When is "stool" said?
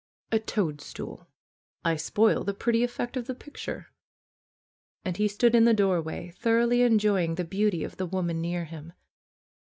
0.81-1.27